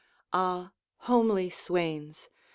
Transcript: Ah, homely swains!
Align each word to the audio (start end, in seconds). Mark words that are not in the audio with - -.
Ah, 0.33 0.71
homely 1.01 1.51
swains! 1.51 2.27